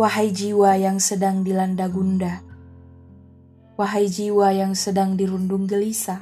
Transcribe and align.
Wahai 0.00 0.32
jiwa 0.32 0.80
yang 0.80 0.96
sedang 0.96 1.44
dilanda 1.44 1.84
gundah, 1.84 2.40
wahai 3.76 4.08
jiwa 4.08 4.48
yang 4.48 4.72
sedang 4.72 5.12
dirundung 5.12 5.68
gelisah, 5.68 6.16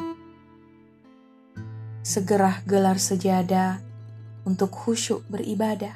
segera 2.02 2.58
gelar 2.66 2.98
sejadah 2.98 3.78
untuk 4.42 4.74
khusyuk 4.74 5.22
beribadah 5.30 5.94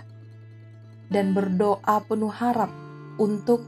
dan 1.11 1.34
berdoa 1.34 2.07
penuh 2.07 2.30
harap 2.30 2.71
untuk 3.18 3.66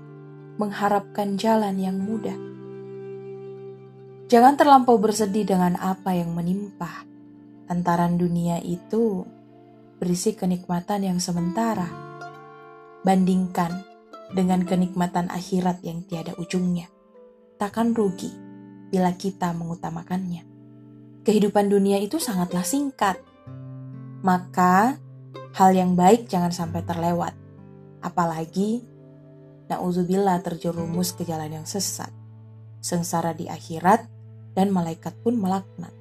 mengharapkan 0.63 1.35
jalan 1.35 1.75
yang 1.75 1.99
mudah. 1.99 2.39
Jangan 4.31 4.55
terlampau 4.55 4.95
bersedih 4.95 5.43
dengan 5.43 5.75
apa 5.75 6.15
yang 6.15 6.31
menimpa. 6.31 7.03
Antaran 7.67 8.15
dunia 8.15 8.63
itu 8.63 9.27
berisi 9.99 10.39
kenikmatan 10.39 11.03
yang 11.03 11.19
sementara. 11.19 11.91
Bandingkan 13.03 13.94
dengan 14.35 14.67
kenikmatan 14.67 15.31
akhirat 15.31 15.81
yang 15.87 16.03
tiada 16.03 16.35
ujungnya. 16.37 16.91
Takkan 17.55 17.95
rugi 17.95 18.29
bila 18.91 19.15
kita 19.15 19.55
mengutamakannya. 19.55 20.43
Kehidupan 21.23 21.71
dunia 21.71 22.03
itu 22.03 22.19
sangatlah 22.19 22.67
singkat. 22.67 23.17
Maka 24.27 24.99
hal 25.55 25.71
yang 25.73 25.95
baik 25.95 26.27
jangan 26.27 26.51
sampai 26.51 26.83
terlewat. 26.83 27.33
Apalagi 28.03 28.83
na'udzubillah 29.71 30.43
terjerumus 30.43 31.15
ke 31.15 31.23
jalan 31.25 31.63
yang 31.63 31.67
sesat. 31.67 32.11
Sengsara 32.85 33.33
di 33.33 33.49
akhirat 33.49 34.05
dan 34.53 34.69
malaikat 34.69 35.17
pun 35.25 35.39
melaknat. 35.39 35.95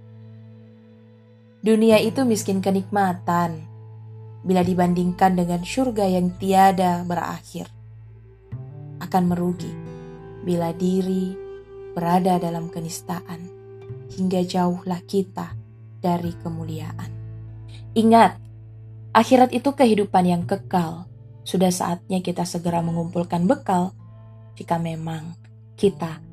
Dunia 1.63 1.95
itu 2.03 2.27
miskin 2.27 2.59
kenikmatan 2.59 3.63
bila 4.43 4.59
dibandingkan 4.59 5.39
dengan 5.39 5.63
surga 5.63 6.11
yang 6.11 6.35
tiada 6.35 7.07
berakhir 7.07 7.71
akan 9.03 9.35
merugi 9.35 9.71
bila 10.43 10.71
diri 10.71 11.35
berada 11.93 12.39
dalam 12.39 12.71
kenistaan 12.71 13.47
hingga 14.15 14.41
jauhlah 14.43 15.03
kita 15.05 15.55
dari 15.99 16.35
kemuliaan. 16.39 17.11
Ingat, 17.93 18.39
akhirat 19.13 19.53
itu 19.53 19.71
kehidupan 19.71 20.25
yang 20.25 20.43
kekal. 20.43 21.07
Sudah 21.43 21.69
saatnya 21.69 22.23
kita 22.23 22.47
segera 22.47 22.79
mengumpulkan 22.79 23.43
bekal 23.43 23.91
jika 24.55 24.79
memang 24.79 25.35
kita 25.75 26.23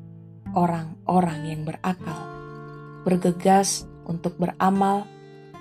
orang-orang 0.55 1.51
yang 1.51 1.61
berakal, 1.67 2.21
bergegas 3.03 3.83
untuk 4.07 4.39
beramal 4.39 5.03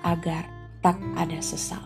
agar 0.06 0.48
tak 0.80 0.96
ada 1.18 1.38
sesal. 1.42 1.82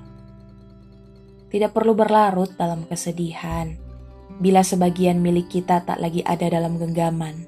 Tidak 1.49 1.71
perlu 1.71 1.95
berlarut 1.95 2.53
dalam 2.59 2.85
kesedihan 2.85 3.94
bila 4.43 4.67
sebagian 4.67 5.23
milik 5.23 5.51
kita 5.51 5.83
tak 5.87 6.03
lagi 6.03 6.21
ada 6.27 6.51
dalam 6.51 6.77
genggaman. 6.77 7.47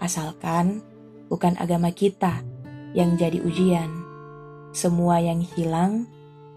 Asalkan 0.00 0.84
bukan 1.28 1.56
agama 1.56 1.92
kita 1.92 2.44
yang 2.92 3.16
jadi 3.16 3.40
ujian. 3.40 3.90
Semua 4.70 5.18
yang 5.18 5.42
hilang 5.42 6.06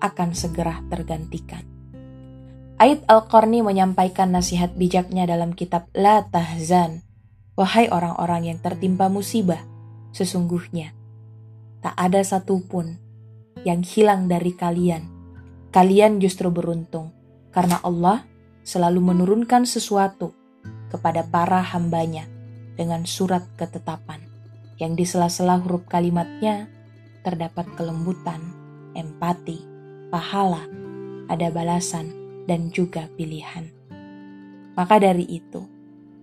akan 0.04 0.36
segera 0.36 0.84
tergantikan. 0.92 1.64
Ait 2.82 3.06
Al-Qarni 3.08 3.64
menyampaikan 3.64 4.34
nasihat 4.34 4.76
bijaknya 4.76 5.24
dalam 5.30 5.56
kitab 5.56 5.88
La 5.96 6.26
Tahzan. 6.26 7.06
Wahai 7.54 7.86
orang-orang 7.88 8.50
yang 8.50 8.60
tertimpa 8.60 9.14
musibah, 9.14 9.62
sesungguhnya 10.10 10.98
tak 11.84 11.94
ada 12.00 12.24
satupun 12.24 12.96
yang 13.68 13.84
hilang 13.84 14.32
dari 14.32 14.56
kalian. 14.56 15.12
Kalian 15.70 16.24
justru 16.24 16.48
beruntung, 16.48 17.12
karena 17.52 17.78
Allah 17.84 18.24
selalu 18.64 19.14
menurunkan 19.14 19.68
sesuatu 19.68 20.32
kepada 20.90 21.28
para 21.28 21.60
hambanya 21.60 22.28
dengan 22.80 23.06
surat 23.06 23.44
ketetapan 23.60 24.24
yang 24.82 24.98
di 24.98 25.06
sela-sela 25.06 25.62
huruf 25.62 25.86
kalimatnya 25.86 26.68
terdapat 27.24 27.70
kelembutan, 27.80 28.42
empati, 28.98 29.64
pahala, 30.12 30.68
ada 31.32 31.48
balasan, 31.54 32.12
dan 32.50 32.68
juga 32.74 33.08
pilihan. 33.16 33.72
Maka 34.76 35.00
dari 35.00 35.24
itu, 35.30 35.64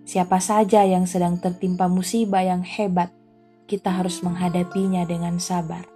siapa 0.05 0.37
saja 0.37 0.85
yang 0.85 1.09
sedang 1.09 1.41
tertimpa 1.41 1.89
musibah 1.89 2.45
yang 2.45 2.61
hebat, 2.61 3.09
kita 3.65 3.89
harus 3.89 4.21
menghadapinya 4.21 5.07
dengan 5.07 5.39
sabar, 5.41 5.87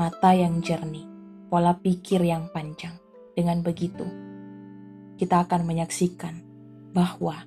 mata 0.00 0.32
yang 0.32 0.64
jernih, 0.64 1.06
pola 1.52 1.76
pikir 1.76 2.24
yang 2.24 2.48
panjang. 2.50 2.96
Dengan 3.36 3.62
begitu, 3.62 4.04
kita 5.20 5.44
akan 5.44 5.68
menyaksikan 5.68 6.40
bahwa 6.96 7.44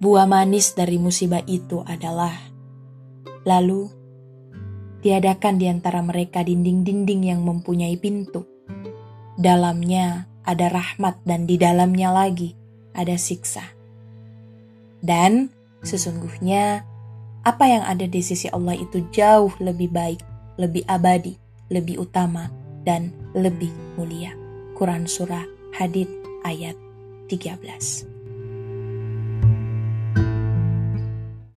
buah 0.00 0.24
manis 0.24 0.72
dari 0.72 0.96
musibah 0.96 1.44
itu 1.44 1.84
adalah 1.84 2.32
lalu 3.44 3.92
tiadakan 5.04 5.60
di 5.60 5.68
antara 5.68 6.00
mereka 6.00 6.40
dinding-dinding 6.40 7.28
yang 7.28 7.44
mempunyai 7.44 8.00
pintu. 8.00 8.48
Dalamnya 9.36 10.24
ada 10.48 10.72
rahmat 10.72 11.20
dan 11.28 11.44
di 11.44 11.60
dalamnya 11.60 12.08
lagi 12.08 12.56
ada 12.96 13.20
siksa. 13.20 13.62
Dan 15.02 15.52
sesungguhnya 15.84 16.86
apa 17.42 17.64
yang 17.66 17.82
ada 17.82 18.06
di 18.06 18.22
sisi 18.22 18.46
Allah 18.54 18.78
itu 18.78 19.02
jauh 19.10 19.50
lebih 19.58 19.90
baik, 19.90 20.22
lebih 20.56 20.86
abadi, 20.86 21.34
lebih 21.74 22.06
utama, 22.06 22.48
dan 22.86 23.10
lebih 23.34 23.70
mulia. 23.98 24.30
Quran 24.78 25.10
Surah 25.10 25.42
Hadid 25.74 26.06
ayat 26.46 26.78
13. 27.36 28.11